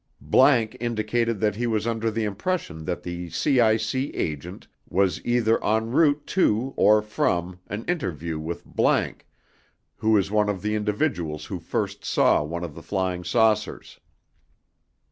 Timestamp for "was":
1.67-1.85, 4.89-5.23